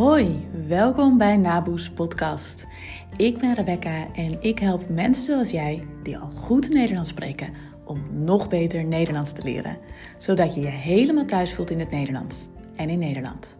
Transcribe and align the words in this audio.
Hoi, 0.00 0.48
welkom 0.66 1.18
bij 1.18 1.36
Naboes 1.36 1.90
Podcast. 1.90 2.66
Ik 3.16 3.38
ben 3.38 3.54
Rebecca 3.54 4.12
en 4.14 4.42
ik 4.42 4.58
help 4.58 4.88
mensen 4.88 5.24
zoals 5.24 5.50
jij, 5.50 5.86
die 6.02 6.18
al 6.18 6.28
goed 6.28 6.68
Nederlands 6.68 7.08
spreken, 7.08 7.52
om 7.84 8.24
nog 8.24 8.48
beter 8.48 8.84
Nederlands 8.84 9.32
te 9.32 9.42
leren. 9.42 9.78
Zodat 10.18 10.54
je 10.54 10.60
je 10.60 10.66
helemaal 10.66 11.24
thuis 11.24 11.54
voelt 11.54 11.70
in 11.70 11.78
het 11.78 11.90
Nederlands 11.90 12.46
en 12.76 12.88
in 12.88 12.98
Nederland. 12.98 13.56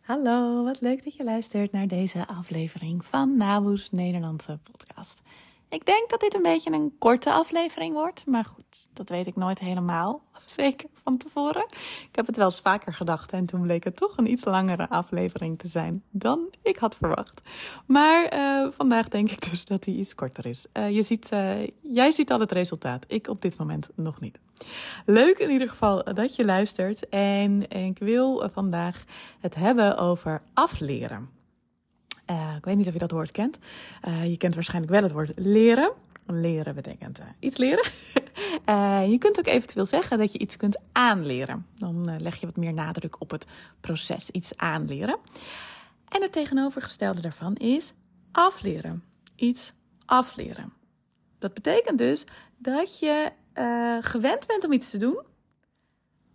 Hallo, 0.00 0.64
wat 0.64 0.80
leuk 0.80 1.04
dat 1.04 1.14
je 1.14 1.24
luistert 1.24 1.72
naar 1.72 1.86
deze 1.86 2.26
aflevering 2.26 3.04
van 3.04 3.36
Naboes 3.36 3.90
Nederlandse 3.90 4.58
podcast. 4.62 5.22
Ik 5.70 5.86
denk 5.86 6.10
dat 6.10 6.20
dit 6.20 6.34
een 6.34 6.42
beetje 6.42 6.72
een 6.72 6.94
korte 6.98 7.32
aflevering 7.32 7.94
wordt. 7.94 8.26
Maar 8.26 8.44
goed, 8.44 8.88
dat 8.92 9.08
weet 9.08 9.26
ik 9.26 9.36
nooit 9.36 9.58
helemaal 9.58 10.22
zeker 10.46 10.88
van 11.02 11.16
tevoren. 11.16 11.66
Ik 12.08 12.16
heb 12.16 12.26
het 12.26 12.36
wel 12.36 12.44
eens 12.44 12.60
vaker 12.60 12.94
gedacht 12.94 13.32
en 13.32 13.46
toen 13.46 13.62
bleek 13.62 13.84
het 13.84 13.96
toch 13.96 14.16
een 14.16 14.30
iets 14.30 14.44
langere 14.44 14.88
aflevering 14.88 15.58
te 15.58 15.68
zijn 15.68 16.02
dan 16.10 16.48
ik 16.62 16.76
had 16.76 16.96
verwacht. 16.96 17.40
Maar 17.86 18.34
uh, 18.34 18.68
vandaag 18.76 19.08
denk 19.08 19.30
ik 19.30 19.50
dus 19.50 19.64
dat 19.64 19.82
die 19.82 19.96
iets 19.96 20.14
korter 20.14 20.46
is. 20.46 20.66
Uh, 20.72 20.90
je 20.90 21.02
ziet, 21.02 21.30
uh, 21.32 21.66
jij 21.80 22.10
ziet 22.10 22.32
al 22.32 22.40
het 22.40 22.52
resultaat. 22.52 23.04
Ik 23.08 23.28
op 23.28 23.42
dit 23.42 23.58
moment 23.58 23.88
nog 23.94 24.20
niet. 24.20 24.38
Leuk 25.06 25.38
in 25.38 25.50
ieder 25.50 25.68
geval 25.68 26.04
dat 26.14 26.36
je 26.36 26.44
luistert. 26.44 27.08
En 27.08 27.70
ik 27.70 27.98
wil 27.98 28.48
vandaag 28.52 29.04
het 29.40 29.54
hebben 29.54 29.96
over 29.96 30.42
afleren. 30.54 31.39
Uh, 32.30 32.54
ik 32.56 32.64
weet 32.64 32.76
niet 32.76 32.86
of 32.86 32.92
je 32.92 32.98
dat 32.98 33.10
woord 33.10 33.30
kent. 33.30 33.58
Uh, 34.08 34.30
je 34.30 34.36
kent 34.36 34.54
waarschijnlijk 34.54 34.92
wel 34.92 35.02
het 35.02 35.12
woord 35.12 35.32
leren. 35.36 35.92
Leren 36.26 36.74
betekent 36.74 37.18
uh, 37.18 37.26
iets 37.38 37.56
leren. 37.56 37.90
je 39.12 39.16
kunt 39.18 39.38
ook 39.38 39.46
eventueel 39.46 39.86
zeggen 39.86 40.18
dat 40.18 40.32
je 40.32 40.38
iets 40.38 40.56
kunt 40.56 40.76
aanleren. 40.92 41.66
Dan 41.78 42.20
leg 42.20 42.36
je 42.40 42.46
wat 42.46 42.56
meer 42.56 42.72
nadruk 42.72 43.20
op 43.20 43.30
het 43.30 43.46
proces, 43.80 44.30
iets 44.30 44.56
aanleren. 44.56 45.18
En 46.08 46.22
het 46.22 46.32
tegenovergestelde 46.32 47.20
daarvan 47.20 47.54
is 47.54 47.92
afleren. 48.32 49.04
Iets 49.36 49.72
afleren. 50.04 50.72
Dat 51.38 51.54
betekent 51.54 51.98
dus 51.98 52.24
dat 52.56 52.98
je 52.98 53.32
gewend 54.00 54.46
bent 54.46 54.64
om 54.64 54.72
iets 54.72 54.90
te 54.90 54.98
doen 54.98 55.20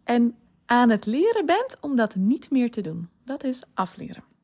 en 0.03 0.36
aan 0.66 0.89
het 0.89 1.06
leren 1.06 1.45
bent 1.45 1.78
om 1.81 1.95
dat 1.95 2.16
niet 2.16 2.52
meer 2.52 2.72
te 2.72 2.81
doen. 2.81 3.09
Dat 3.23 3.44
is 3.44 3.64
afleren. 3.73 4.34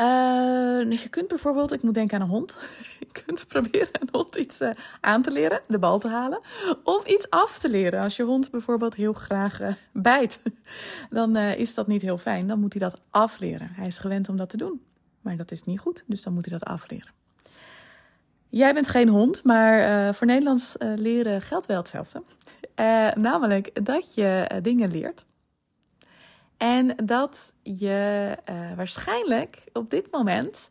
Uh, 0.00 0.90
je 1.00 1.08
kunt 1.10 1.28
bijvoorbeeld, 1.28 1.72
ik 1.72 1.82
moet 1.82 1.94
denken 1.94 2.16
aan 2.16 2.22
een 2.22 2.32
hond. 2.32 2.58
je 3.00 3.06
kunt 3.24 3.46
proberen 3.48 3.88
een 3.92 4.08
hond 4.12 4.34
iets 4.34 4.60
uh, 4.60 4.70
aan 5.00 5.22
te 5.22 5.30
leren, 5.30 5.60
de 5.68 5.78
bal 5.78 5.98
te 5.98 6.08
halen. 6.08 6.40
Of 6.82 7.06
iets 7.06 7.30
af 7.30 7.58
te 7.58 7.68
leren. 7.68 8.00
Als 8.02 8.16
je 8.16 8.22
hond 8.22 8.50
bijvoorbeeld 8.50 8.94
heel 8.94 9.12
graag 9.12 9.60
uh, 9.60 9.68
bijt, 9.92 10.40
dan 11.10 11.36
is 11.36 11.74
dat 11.74 11.86
niet 11.86 12.02
heel 12.02 12.18
fijn. 12.18 12.46
Dan 12.46 12.60
moet 12.60 12.72
hij 12.72 12.82
dat 12.82 13.00
afleren. 13.10 13.68
Hij 13.72 13.86
is 13.86 13.98
gewend 13.98 14.28
om 14.28 14.36
dat 14.36 14.50
te 14.50 14.56
doen. 14.56 14.80
Maar 15.20 15.36
dat 15.36 15.50
is 15.50 15.64
niet 15.64 15.80
goed, 15.80 16.04
dus 16.06 16.22
dan 16.22 16.32
moet 16.32 16.44
hij 16.44 16.58
dat 16.58 16.68
afleren. 16.68 17.14
Jij 18.48 18.74
bent 18.74 18.88
geen 18.88 19.08
hond, 19.08 19.44
maar 19.44 20.14
voor 20.14 20.26
Nederlands 20.26 20.74
leren 20.78 21.42
geldt 21.42 21.66
wel 21.66 21.76
hetzelfde. 21.76 22.22
namelijk 23.14 23.84
dat 23.84 24.14
je 24.14 24.58
dingen 24.62 24.90
leert 24.90 25.24
en 26.56 26.96
dat 27.04 27.52
je 27.62 28.36
uh, 28.50 28.72
waarschijnlijk 28.76 29.64
op 29.72 29.90
dit 29.90 30.10
moment, 30.10 30.70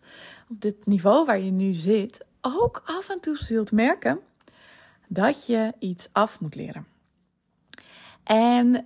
op 0.49 0.61
dit 0.61 0.85
niveau 0.85 1.25
waar 1.25 1.39
je 1.39 1.51
nu 1.51 1.73
zit, 1.73 2.25
ook 2.41 2.81
af 2.85 3.09
en 3.09 3.19
toe 3.19 3.37
zult 3.37 3.71
merken 3.71 4.19
dat 5.07 5.45
je 5.45 5.73
iets 5.79 6.09
af 6.11 6.39
moet 6.39 6.55
leren. 6.55 6.85
En 8.23 8.85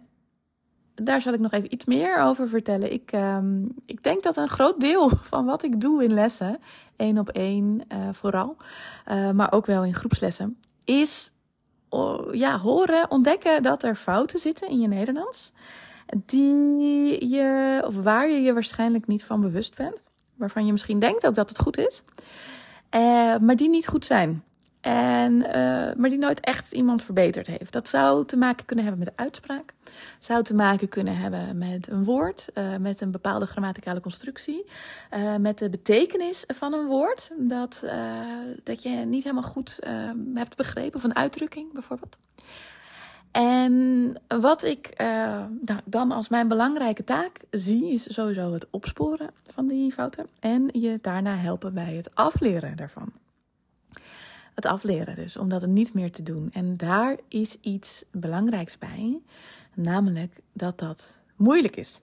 daar 0.96 1.22
zal 1.22 1.34
ik 1.34 1.40
nog 1.40 1.52
even 1.52 1.74
iets 1.74 1.86
meer 1.86 2.18
over 2.18 2.50
vertellen. 2.50 2.92
Ik, 2.94 3.12
um, 3.12 3.76
ik 3.86 4.04
denk 4.04 4.24
dat 4.24 4.38
een 4.38 4.48
groot 4.48 4.80
deel 4.80 5.10
van 5.32 5.46
wat 5.46 5.64
ik 5.64 5.82
doe 5.82 6.04
in 6.04 6.14
lessen, 6.14 6.60
één 6.96 7.18
op 7.18 7.30
één 7.30 7.82
uh, 7.94 8.10
vooral, 8.12 8.58
uh, 9.08 9.32
maar 9.32 9.52
ook 9.52 9.66
wel 9.66 9.84
in 9.84 9.94
groepslessen, 9.94 10.58
is 10.86 11.32
oh, 11.90 12.34
ja, 12.34 12.58
horen, 12.58 13.12
ontdekken 13.12 13.64
dat 13.64 13.84
er 13.84 13.96
fouten 13.96 14.40
zitten 14.40 14.70
in 14.70 14.80
je 14.80 14.88
Nederlands 14.88 15.54
die 16.16 17.30
je, 17.30 17.82
of 17.86 17.96
waar 17.96 18.30
je 18.30 18.42
je 18.42 18.54
waarschijnlijk 18.54 19.08
niet 19.08 19.24
van 19.24 19.42
bewust 19.42 19.76
bent. 19.76 20.00
Waarvan 20.36 20.66
je 20.66 20.72
misschien 20.72 21.00
denkt 21.00 21.28
ook 21.28 21.36
dat 21.36 21.50
het 21.50 21.60
goed 21.60 21.78
is, 21.78 22.04
uh, 22.96 23.38
maar 23.38 23.56
die 23.56 23.70
niet 23.70 23.88
goed 23.88 24.06
zijn. 24.06 24.44
En, 24.82 25.34
uh, 25.34 25.52
maar 25.98 26.10
die 26.10 26.18
nooit 26.18 26.40
echt 26.40 26.72
iemand 26.72 27.04
verbeterd 27.04 27.48
heeft. 27.48 27.72
Dat 27.72 27.88
zou 27.88 28.26
te 28.26 28.38
maken 28.38 28.66
kunnen 28.66 28.86
hebben 28.86 29.06
met 29.06 29.16
de 29.18 29.24
uitspraak. 29.24 29.74
Zou 30.20 30.44
te 30.44 30.54
maken 30.54 30.90
kunnen 30.90 31.18
hebben 31.18 31.58
met 31.58 31.88
een 31.88 32.04
woord, 32.04 32.48
uh, 32.54 32.76
met 32.76 33.02
een 33.02 33.12
bepaalde 33.12 33.46
grammaticale 33.46 34.00
constructie. 34.02 34.66
Met 35.40 35.58
de 35.58 35.70
betekenis 35.70 36.44
van 36.48 36.74
een 36.74 36.86
woord. 36.86 37.30
Dat, 37.38 37.84
dat 38.64 38.84
je 38.84 38.90
niet 38.90 39.24
helemaal 39.24 39.50
goed 39.50 39.80
hebt 40.34 40.56
begrepen, 40.56 41.00
van 41.00 41.16
uitdrukking 41.16 41.74
bijvoorbeeld. 41.74 42.18
En 43.32 44.22
wat 44.28 44.64
ik 44.64 44.94
uh, 45.02 45.44
dan 45.86 46.12
als 46.12 46.30
mijn 46.30 46.48
belangrijke 46.48 47.04
taak 47.04 47.40
zie, 47.52 47.94
is 47.94 48.14
sowieso 48.14 48.54
het 48.54 48.68
opsporen 48.70 49.32
van 49.48 49.68
die 49.68 49.92
fouten 49.92 50.28
en 50.40 50.70
je 50.72 51.00
daarna 51.02 51.36
helpen 51.36 51.74
bij 51.74 51.94
het 51.96 52.16
afleren 52.16 52.78
daarvan. 52.78 53.12
Het 54.56 54.66
afleren 54.66 55.16
dus, 55.16 55.38
om 55.38 55.50
dat 55.50 55.66
niet 55.66 55.94
meer 55.94 56.12
te 56.12 56.24
doen. 56.24 56.50
En 56.54 56.78
daar 56.78 57.18
is 57.28 57.58
iets 57.62 58.04
belangrijks 58.12 58.78
bij, 58.78 59.20
namelijk 59.74 60.40
dat 60.54 60.80
dat 60.80 61.20
moeilijk 61.36 61.76
is. 61.76 62.00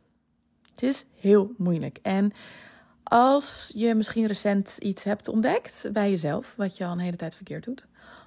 Het 0.70 0.82
is 0.82 1.04
heel 1.14 1.52
moeilijk. 1.56 1.98
En 2.02 2.32
als 3.02 3.72
je 3.74 3.94
misschien 3.94 4.26
recent 4.26 4.76
iets 4.78 5.04
hebt 5.04 5.28
ontdekt 5.28 5.88
bij 5.92 6.10
jezelf, 6.10 6.54
wat 6.56 6.76
je 6.76 6.84
al 6.84 6.92
een 6.92 6.98
hele 6.98 7.16
tijd 7.16 7.34
verkeerd 7.34 7.64
doet, 7.64 7.86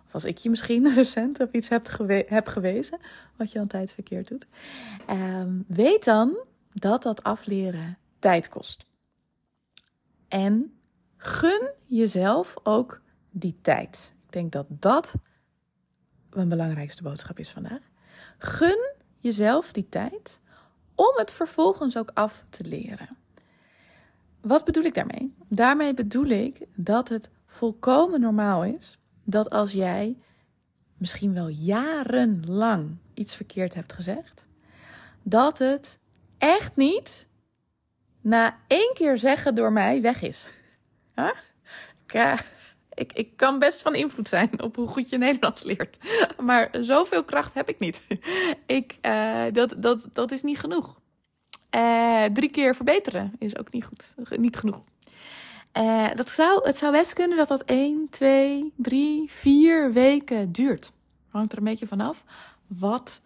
of 0.14 0.16
als 0.16 0.26
ik 0.26 0.38
je 0.38 0.50
misschien 0.50 0.94
recent 0.94 1.40
op 1.40 1.56
iets 1.56 1.70
heb, 1.70 1.88
gewe 1.88 2.26
heb 2.28 2.48
gewezen, 2.48 3.00
wat 3.36 3.52
je 3.52 3.60
een 3.60 3.68
tijd 3.68 3.92
verkeerd 3.92 4.28
doet. 4.28 4.48
Um, 5.10 5.66
weet 5.68 6.04
dan 6.04 6.38
dat 6.74 7.04
dat 7.04 7.24
afleren 7.24 7.98
tijd 8.20 8.50
kost. 8.50 8.86
En 10.28 10.80
gun 11.18 11.72
jezelf 11.86 12.54
ook 12.64 13.02
die 13.32 13.58
tijd. 13.62 14.14
Ik 14.26 14.32
denk 14.32 14.52
dat 14.52 14.66
dat 14.70 15.16
mijn 16.30 16.50
belangrijkste 16.50 17.04
boodschap 17.04 17.40
is 17.40 17.50
vandaag. 17.50 17.82
Gun 18.38 18.94
jezelf 19.20 19.72
die 19.72 19.90
tijd 19.90 20.40
om 20.96 21.14
het 21.16 21.32
vervolgens 21.32 21.98
ook 21.98 22.12
af 22.14 22.46
te 22.50 22.64
leren. 22.64 23.18
Wat 24.42 24.66
bedoel 24.66 24.84
ik 24.84 24.94
daarmee? 24.94 25.34
Daarmee 25.48 25.94
bedoel 25.94 26.26
ik 26.26 26.66
dat 26.76 27.10
het 27.10 27.30
volkomen 27.46 28.22
normaal 28.22 28.64
is 28.64 28.99
dat 29.30 29.50
als 29.50 29.72
jij 29.72 30.18
misschien 30.98 31.34
wel 31.34 31.48
jarenlang 31.48 32.98
iets 33.14 33.36
verkeerd 33.36 33.74
hebt 33.74 33.94
gezegd, 33.94 34.46
dat 35.24 35.58
het 35.58 36.00
echt 36.38 36.76
niet 36.76 37.28
na 38.22 38.58
één 38.68 38.92
keer 38.94 39.18
zeggen 39.18 39.56
door 39.56 39.72
mij 39.72 40.02
weg 40.02 40.22
is. 40.22 40.46
Huh? 42.14 42.38
Ik, 42.94 43.14
ik, 43.14 43.38
kan 43.38 43.60
best 43.60 43.82
van 43.82 43.96
invloed 43.96 44.28
zijn 44.28 44.62
op 44.62 44.76
hoe 44.76 44.88
goed 44.88 45.10
je 45.10 45.18
Nederlands 45.18 45.64
leert. 45.64 45.98
Maar 46.48 46.70
zoveel 46.72 47.24
kracht 47.24 47.54
heb 47.54 47.70
ik 47.70 47.80
niet. 47.80 48.02
Ik, 48.66 48.98
uh, 49.02 49.46
dat, 49.52 49.76
dat, 49.78 50.08
dat 50.14 50.32
is 50.32 50.42
niet 50.42 50.60
genoeg. 50.60 51.00
Uh, 51.76 52.26
drie 52.26 52.50
keer 52.50 52.76
verbeteren 52.76 53.34
is 53.40 53.58
ook 53.58 53.72
niet 53.72 53.86
goed. 53.86 54.14
Niet 54.30 54.58
genoeg. 54.58 54.82
Uh, 55.80 56.08
dat 56.16 56.30
zou, 56.30 56.68
het 56.68 56.78
zou 56.78 56.92
best 56.92 57.14
kunnen 57.14 57.38
dat 57.38 57.48
dat 57.48 57.64
1, 57.64 58.08
2, 58.10 58.74
3, 58.76 59.32
4 59.32 59.94
weken 59.94 60.52
duurt. 60.52 60.92
Hangt 61.30 61.52
er 61.52 61.58
een 61.58 61.64
beetje 61.64 61.88
vanaf 61.88 62.24
wat, 62.68 63.22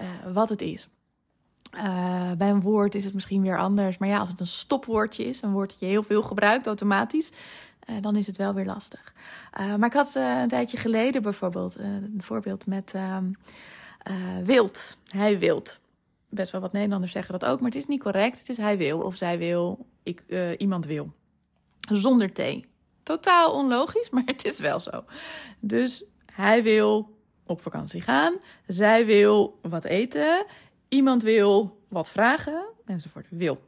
uh, 0.00 0.32
wat 0.32 0.48
het 0.48 0.60
is. 0.60 0.88
Uh, 1.74 2.32
bij 2.32 2.50
een 2.50 2.60
woord 2.60 2.94
is 2.94 3.04
het 3.04 3.14
misschien 3.14 3.42
weer 3.42 3.58
anders. 3.58 3.98
Maar 3.98 4.08
ja, 4.08 4.18
als 4.18 4.28
het 4.28 4.40
een 4.40 4.46
stopwoordje 4.46 5.24
is, 5.24 5.42
een 5.42 5.52
woord 5.52 5.70
dat 5.70 5.78
je 5.78 5.86
heel 5.86 6.02
veel 6.02 6.22
gebruikt 6.22 6.66
automatisch, 6.66 7.30
dan 8.00 8.16
is 8.16 8.26
het 8.26 8.36
wel 8.36 8.54
weer 8.54 8.64
lastig. 8.64 9.12
maar 9.78 9.88
ik 9.88 9.92
had 9.92 10.14
een 10.14 10.48
tijdje 10.48 10.76
geleden 10.76 11.22
bijvoorbeeld 11.22 11.78
een 11.78 12.22
voorbeeld 12.22 12.66
met 12.66 12.92
ehm, 12.94 13.24
wild. 14.44 14.96
Hij 15.06 15.38
wilt. 15.38 15.80
Best 16.28 16.52
wel 16.52 16.60
wat 16.60 16.72
Nederlanders 16.72 17.12
zeggen 17.12 17.38
dat 17.38 17.50
ook, 17.50 17.60
maar 17.60 17.70
het 17.70 17.78
is 17.78 17.86
niet 17.86 18.02
correct. 18.02 18.38
Het 18.38 18.48
is 18.48 18.56
hij 18.56 18.76
wil 18.76 19.00
of 19.00 19.16
zij 19.16 19.38
wil, 19.38 19.86
ik, 20.02 20.22
iemand 20.58 20.86
wil 20.86 21.12
zonder 21.88 22.32
thee. 22.32 22.66
Totaal 23.02 23.52
onlogisch, 23.52 24.10
maar 24.14 24.22
het 24.26 24.44
is 24.44 24.58
wel 24.58 24.80
zo. 24.80 25.04
Dus 25.60 26.04
hij 26.26 26.62
wil 26.62 27.18
op 27.46 27.60
vakantie 27.60 28.00
gaan. 28.00 28.38
Zij 28.66 29.06
wil 29.06 29.58
wat 29.62 29.84
eten. 29.84 30.46
Iemand 30.88 31.22
wil 31.22 31.80
wat 31.88 32.08
vragen. 32.08 32.64
Enzovoort. 32.86 33.26
Wil. 33.30 33.60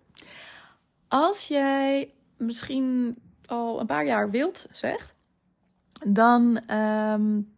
Als 1.08 1.48
jij 1.48 2.14
misschien 2.36 3.18
al 3.46 3.80
een 3.80 3.86
paar 3.86 4.06
jaar 4.06 4.30
wilt 4.30 4.66
zegt, 4.70 5.14
dan 6.04 6.70
um, 6.76 7.56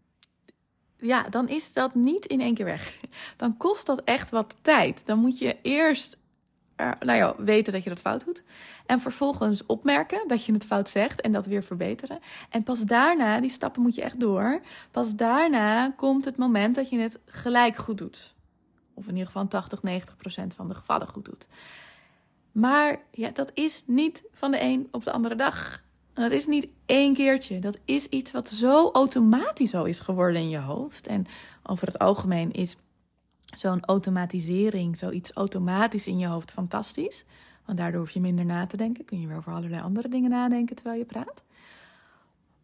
ja, 0.99 1.23
dan 1.23 1.49
is 1.49 1.73
dat 1.73 1.95
niet 1.95 2.27
in 2.27 2.41
één 2.41 2.55
keer 2.55 2.65
weg. 2.65 3.01
Dan 3.37 3.57
kost 3.57 3.87
dat 3.87 4.01
echt 4.01 4.31
wat 4.31 4.57
tijd. 4.63 5.07
Dan 5.07 5.19
moet 5.19 5.39
je 5.39 5.57
eerst 5.63 6.17
nou 6.79 7.19
ja, 7.19 7.35
weten 7.39 7.73
dat 7.73 7.83
je 7.83 7.89
dat 7.89 8.01
fout 8.01 8.25
doet. 8.25 8.43
En 8.87 9.01
vervolgens 9.01 9.67
opmerken 9.67 10.29
dat 10.29 10.45
je 10.45 10.53
het 10.53 10.65
fout 10.65 10.89
zegt 10.89 11.21
en 11.21 11.33
dat 11.33 11.47
weer 11.47 11.63
verbeteren. 11.63 12.19
En 12.51 12.63
pas 12.63 12.81
daarna, 12.81 13.41
die 13.41 13.51
stappen 13.51 13.83
moet 13.83 13.95
je 13.95 14.03
echt 14.03 14.21
door. 14.21 14.61
Pas 14.91 15.17
daarna 15.17 15.91
komt 15.91 16.25
het 16.25 16.37
moment 16.37 16.75
dat 16.75 16.89
je 16.89 16.99
het 16.99 17.19
gelijk 17.27 17.77
goed 17.77 17.99
doet. 17.99 18.35
Of 18.95 19.05
in 19.05 19.13
ieder 19.13 19.27
geval 19.27 19.49
80, 19.49 19.83
90 19.83 20.17
procent 20.17 20.55
van 20.55 20.69
de 20.69 20.75
gevallen 20.75 21.09
goed 21.09 21.25
doet. 21.25 21.49
Maar 22.53 23.03
ja, 23.11 23.31
dat 23.31 23.51
is 23.55 23.83
niet 23.87 24.25
van 24.33 24.51
de 24.51 24.63
een 24.63 24.89
op 24.91 25.05
de 25.05 25.13
andere 25.13 25.35
dag. 25.35 25.83
Dat 26.15 26.31
is 26.31 26.47
niet 26.47 26.69
één 26.87 27.15
keertje. 27.15 27.59
Dat 27.59 27.79
is 27.85 28.07
iets 28.07 28.31
wat 28.31 28.49
zo 28.49 28.91
automatisch 28.91 29.75
al 29.75 29.85
is 29.85 30.01
geworden 30.01 30.41
in 30.41 30.49
je 30.49 30.59
hoofd. 30.59 31.07
En 31.07 31.27
over 31.63 31.87
het 31.87 31.99
algemeen 31.99 32.53
is 32.53 32.77
zo'n 33.57 33.85
automatisering, 33.85 34.99
zoiets 34.99 35.33
automatisch 35.33 36.07
in 36.07 36.19
je 36.19 36.27
hoofd 36.27 36.51
fantastisch. 36.51 37.25
Want 37.65 37.79
daardoor 37.79 38.01
hoef 38.01 38.11
je 38.11 38.21
minder 38.21 38.45
na 38.45 38.67
te 38.67 38.77
denken. 38.77 39.05
Kun 39.05 39.21
je 39.21 39.27
weer 39.27 39.37
over 39.37 39.53
allerlei 39.53 39.83
andere 39.83 40.09
dingen 40.09 40.31
nadenken 40.31 40.77
terwijl 40.77 40.99
je 40.99 41.05
praat. 41.05 41.43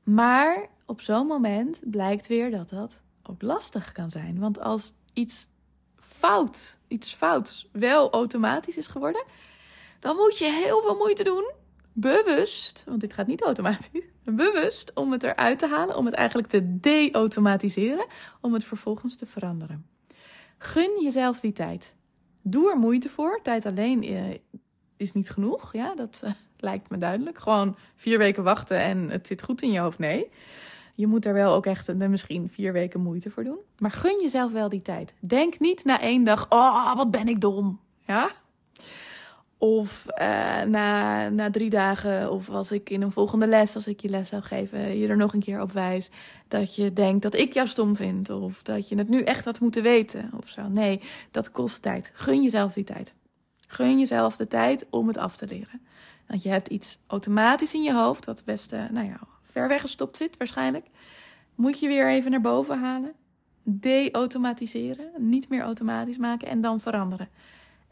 Maar 0.03 0.69
op 0.87 1.01
zo'n 1.01 1.27
moment 1.27 1.81
blijkt 1.91 2.27
weer 2.27 2.51
dat 2.51 2.69
dat 2.69 3.01
ook 3.23 3.43
lastig 3.43 3.93
kan 3.93 4.11
zijn. 4.11 4.39
Want 4.39 4.61
als 4.61 4.93
iets 5.13 5.47
fout, 5.97 6.79
iets 6.89 7.15
fouts, 7.15 7.69
wel 7.73 8.11
automatisch 8.11 8.77
is 8.77 8.87
geworden, 8.87 9.25
dan 10.01 10.17
moet 10.17 10.39
je 10.39 10.51
heel 10.51 10.81
veel 10.83 10.97
moeite 10.97 11.23
doen. 11.23 11.53
Bewust, 11.93 12.85
want 12.87 13.01
dit 13.01 13.13
gaat 13.13 13.27
niet 13.27 13.43
automatisch. 13.43 13.89
Bewust 14.25 14.91
om 14.95 15.13
het 15.13 15.23
eruit 15.23 15.59
te 15.59 15.69
halen, 15.69 15.97
om 15.97 16.07
het 16.07 16.15
eigenlijk 16.15 16.49
te 16.49 16.81
de-automatiseren, 16.81 18.07
om 18.41 18.53
het 18.53 18.65
vervolgens 18.65 19.17
te 19.17 19.27
veranderen. 19.27 19.94
Gun 20.65 21.03
jezelf 21.03 21.41
die 21.41 21.53
tijd. 21.53 21.97
Doe 22.43 22.71
er 22.71 22.79
moeite 22.79 23.09
voor. 23.09 23.41
Tijd 23.43 23.67
alleen 23.67 24.03
eh, 24.03 24.39
is 24.97 25.13
niet 25.13 25.31
genoeg. 25.31 25.73
Ja, 25.73 25.95
dat 25.95 26.21
eh, 26.25 26.31
lijkt 26.57 26.91
me 26.91 26.99
duidelijk. 26.99 27.39
Gewoon 27.39 27.77
vier 27.97 28.19
weken 28.19 28.43
wachten 28.43 28.79
en 28.79 29.11
het 29.11 29.27
zit 29.27 29.43
goed 29.43 29.63
in 29.63 29.73
je 29.73 29.79
hoofd. 29.79 29.99
Nee. 29.99 30.31
Je 30.95 31.07
moet 31.07 31.25
er 31.25 31.33
wel 31.33 31.55
ook 31.55 31.67
echt 31.67 31.89
uh, 31.89 32.09
misschien 32.09 32.49
vier 32.49 32.73
weken 32.73 33.01
moeite 33.01 33.31
voor 33.31 33.45
doen. 33.45 33.59
Maar 33.79 33.91
gun 33.91 34.21
jezelf 34.23 34.53
wel 34.53 34.69
die 34.69 34.83
tijd. 34.83 35.15
Denk 35.21 35.59
niet 35.59 35.85
na 35.85 36.01
één 36.01 36.25
dag: 36.25 36.47
oh, 36.49 36.97
wat 36.97 37.11
ben 37.11 37.29
ik 37.29 37.41
dom. 37.41 37.81
Ja, 38.07 38.31
of 39.59 40.07
uh, 40.21 40.63
na, 40.63 41.29
na 41.29 41.51
drie 41.51 41.71
dagen, 41.71 42.31
of 42.33 42.49
als 42.51 42.73
ik 42.73 42.91
in 42.91 43.03
een 43.03 43.11
volgende 43.11 43.47
les, 43.47 43.75
als 43.75 43.87
ik 43.87 44.01
je 44.01 44.09
les 44.09 44.29
zou 44.29 44.43
geven, 44.43 44.99
je 44.99 45.09
er 45.09 45.17
nog 45.17 45.35
een 45.35 45.41
keer 45.41 45.61
op 45.61 45.73
wijs. 45.73 46.11
Dat 46.49 46.75
je 46.75 46.93
denkt 46.93 47.23
dat 47.23 47.35
ik 47.35 47.53
jou 47.53 47.69
stom 47.69 47.97
vind. 47.97 48.31
Of 48.31 48.63
dat 48.63 48.89
je 48.89 48.97
het 48.97 49.09
nu 49.09 49.23
echt 49.23 49.45
had 49.45 49.61
moeten 49.61 49.83
weten. 49.83 50.31
Of 50.37 50.49
zo. 50.49 50.69
Nee, 50.69 51.01
dat 51.31 51.51
kost 51.51 51.83
tijd. 51.83 52.11
Gun 52.15 52.43
jezelf 52.43 52.73
die 52.73 52.85
tijd. 52.85 53.15
Gun 53.67 53.99
jezelf 53.99 54.37
de 54.37 54.49
tijd 54.49 54.87
om 54.91 55.07
het 55.07 55.17
af 55.17 55.37
te 55.37 55.47
leren. 55.47 55.81
Want 56.27 56.43
je 56.43 56.49
hebt 56.49 56.69
iets 56.69 56.99
automatisch 57.07 57.75
in 57.75 57.83
je 57.83 57.95
hoofd, 57.95 58.25
wat 58.25 58.43
best 58.45 58.73
uh, 58.73 58.89
nou 58.91 59.07
ja, 59.07 59.21
ver 59.43 59.69
weggestopt 59.69 60.17
zit 60.17 60.37
waarschijnlijk. 60.37 60.87
Moet 61.55 61.81
je 61.81 61.89
weer 61.89 62.11
even 62.11 62.31
naar 62.31 62.41
boven 62.41 62.81
halen. 62.81 63.13
De-automatiseren. 63.63 65.11
Niet 65.19 65.49
meer 65.49 65.63
automatisch 65.63 66.19
maken 66.19 66.49
en 66.49 66.61
dan 66.61 66.81
veranderen. 66.81 67.29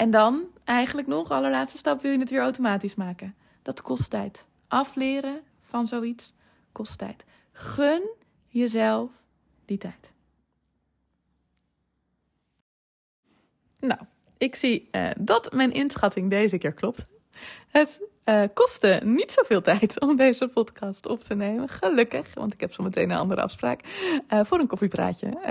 En 0.02 0.10
dan, 0.10 0.46
eigenlijk 0.64 1.08
nog, 1.08 1.30
allerlaatste 1.30 1.78
stap, 1.78 2.02
wil 2.02 2.12
je 2.12 2.18
het 2.18 2.30
weer 2.30 2.40
automatisch 2.40 2.94
maken. 2.94 3.34
Dat 3.62 3.82
kost 3.82 4.10
tijd. 4.10 4.46
Afleren 4.68 5.40
van 5.58 5.86
zoiets 5.86 6.34
kost 6.72 6.98
tijd. 6.98 7.24
Gun 7.52 8.10
jezelf 8.46 9.22
die 9.64 9.78
tijd. 9.78 10.12
Nou, 13.80 14.00
ik 14.38 14.54
zie 14.54 14.88
uh, 14.92 15.10
dat 15.20 15.52
mijn 15.52 15.72
inschatting 15.72 16.30
deze 16.30 16.58
keer 16.58 16.72
klopt. 16.72 17.06
Het 17.68 18.00
uh, 18.24 18.42
kostte 18.54 19.00
niet 19.04 19.30
zoveel 19.30 19.60
tijd 19.60 20.00
om 20.04 20.16
deze 20.16 20.48
podcast 20.48 21.08
op 21.08 21.20
te 21.20 21.34
nemen. 21.34 21.68
Gelukkig, 21.68 22.34
want 22.34 22.52
ik 22.52 22.60
heb 22.60 22.72
zo 22.72 22.82
meteen 22.82 23.10
een 23.10 23.16
andere 23.16 23.42
afspraak 23.42 23.80
uh, 24.32 24.40
voor 24.44 24.58
een 24.58 24.66
koffiepraatje. 24.66 25.26
Uh, 25.26 25.44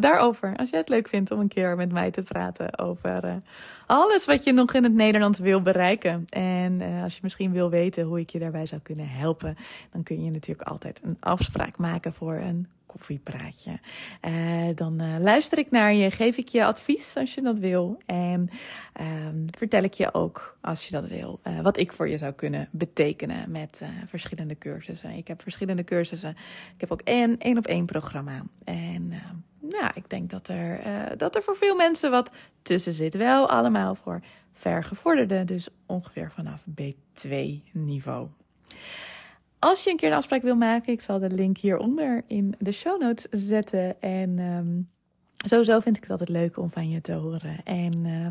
daarover, 0.00 0.56
als 0.56 0.70
jij 0.70 0.78
het 0.78 0.88
leuk 0.88 1.08
vindt 1.08 1.30
om 1.30 1.40
een 1.40 1.48
keer 1.48 1.76
met 1.76 1.92
mij 1.92 2.10
te 2.10 2.22
praten 2.22 2.78
over 2.78 3.42
alles 3.86 4.24
wat 4.24 4.44
je 4.44 4.52
nog 4.52 4.72
in 4.72 4.82
het 4.82 4.94
Nederlands 4.94 5.38
wil 5.38 5.62
bereiken. 5.62 6.24
En 6.28 6.82
als 7.02 7.14
je 7.14 7.20
misschien 7.22 7.52
wil 7.52 7.70
weten 7.70 8.04
hoe 8.04 8.20
ik 8.20 8.30
je 8.30 8.38
daarbij 8.38 8.66
zou 8.66 8.80
kunnen 8.80 9.08
helpen, 9.08 9.56
dan 9.92 10.02
kun 10.02 10.24
je 10.24 10.30
natuurlijk 10.30 10.68
altijd 10.68 11.00
een 11.04 11.16
afspraak 11.20 11.78
maken 11.78 12.12
voor 12.12 12.34
een 12.34 12.68
koffiepraatje. 12.92 13.78
Uh, 14.22 14.74
dan 14.74 15.02
uh, 15.02 15.18
luister 15.18 15.58
ik 15.58 15.70
naar 15.70 15.94
je, 15.94 16.10
geef 16.10 16.36
ik 16.36 16.48
je 16.48 16.64
advies 16.64 17.16
als 17.16 17.34
je 17.34 17.42
dat 17.42 17.58
wil. 17.58 17.98
En 18.06 18.48
uh, 19.00 19.28
vertel 19.50 19.82
ik 19.82 19.94
je 19.94 20.14
ook, 20.14 20.58
als 20.60 20.86
je 20.86 20.92
dat 20.92 21.06
wil, 21.06 21.40
uh, 21.44 21.60
wat 21.60 21.78
ik 21.78 21.92
voor 21.92 22.08
je 22.08 22.18
zou 22.18 22.32
kunnen 22.32 22.68
betekenen 22.70 23.50
met 23.50 23.82
verschillende 24.06 24.58
cursussen. 24.58 25.10
Ik 25.10 25.28
heb 25.28 25.42
verschillende 25.42 25.84
cursussen. 25.84 26.30
Ik 26.74 26.80
heb 26.80 26.92
ook 26.92 27.00
één 27.00 27.38
één 27.38 27.58
op 27.58 27.66
één 27.66 27.86
programma. 27.86 28.42
En 28.64 29.12
ja, 29.68 29.94
ik 29.94 30.10
denk 30.10 30.30
dat 30.30 30.48
er, 30.48 30.80
dat 31.16 31.36
er 31.36 31.42
voor 31.42 31.56
veel 31.56 31.76
mensen 31.76 32.10
wat 32.10 32.30
tussen 32.62 32.92
zit. 32.92 33.14
Wel 33.16 33.48
allemaal 33.48 33.94
voor 33.94 34.20
vergevorderde, 34.52 35.44
dus 35.44 35.68
ongeveer 35.86 36.30
vanaf 36.30 36.64
B2 36.80 37.30
niveau. 37.72 38.28
Als 39.62 39.84
je 39.84 39.90
een 39.90 39.96
keer 39.96 40.10
een 40.10 40.16
afspraak 40.16 40.42
wil 40.42 40.56
maken, 40.56 40.92
ik 40.92 41.00
zal 41.00 41.18
de 41.18 41.30
link 41.30 41.58
hieronder 41.58 42.24
in 42.26 42.54
de 42.58 42.72
show 42.72 43.00
notes 43.00 43.26
zetten. 43.30 44.00
En 44.00 44.38
um, 44.38 44.90
sowieso 45.36 45.80
vind 45.80 45.96
ik 45.96 46.02
het 46.02 46.10
altijd 46.10 46.28
leuk 46.28 46.56
om 46.56 46.70
van 46.70 46.88
je 46.88 47.00
te 47.00 47.12
horen. 47.12 47.64
En 47.64 48.04
uh, 48.04 48.26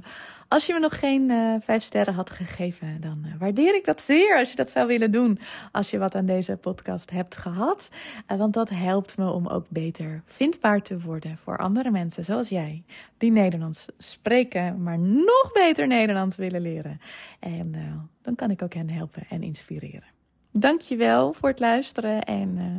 als 0.47 0.65
je 0.65 0.73
me 0.73 0.79
nog 0.79 0.99
geen 0.99 1.29
uh, 1.29 1.55
vijf 1.59 1.83
sterren 1.83 2.13
had 2.13 2.29
gegeven, 2.29 3.01
dan 3.01 3.23
uh, 3.25 3.31
waardeer 3.39 3.75
ik 3.75 3.85
dat 3.85 4.01
zeer 4.01 4.37
als 4.37 4.49
je 4.49 4.55
dat 4.55 4.71
zou 4.71 4.87
willen 4.87 5.11
doen. 5.11 5.39
Als 5.71 5.89
je 5.89 5.97
wat 5.97 6.15
aan 6.15 6.25
deze 6.25 6.57
podcast 6.57 7.11
hebt 7.11 7.37
gehad. 7.37 7.89
want 8.27 8.53
dat 8.53 8.69
helpt 8.69 9.17
me 9.17 9.29
om 9.29 9.47
ook 9.47 9.65
beter 9.69 10.21
vindbaar 10.25 10.81
te 10.81 10.99
worden 10.99 11.37
voor 11.37 11.57
andere 11.57 11.91
mensen 11.91 12.25
zoals 12.25 12.49
jij. 12.49 12.83
Die 13.17 13.31
Nederlands 13.31 13.85
spreken, 13.97 14.83
maar 14.83 14.99
nog 14.99 15.49
beter 15.53 15.87
Nederlands 15.87 16.35
willen 16.35 16.61
leren. 16.61 17.01
En 17.39 17.75
dan 18.21 18.35
kan 18.35 18.51
ik 18.51 18.61
ook 18.61 18.73
hen 18.73 18.89
helpen 18.89 19.23
en 19.29 19.43
inspireren. 19.43 20.19
Dankjewel 20.51 21.33
voor 21.33 21.49
het 21.49 21.59
luisteren 21.59 22.23
en 22.23 22.57
uh, 22.57 22.77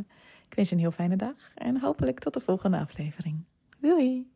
ik 0.49 0.55
wens 0.55 0.69
je 0.69 0.75
een 0.75 0.81
heel 0.81 0.91
fijne 0.91 1.17
dag. 1.17 1.35
En 1.55 1.81
hopelijk 1.81 2.19
tot 2.19 2.35
de 2.35 2.41
volgende 2.41 2.79
aflevering. 2.79 3.45
Doei! 3.81 4.31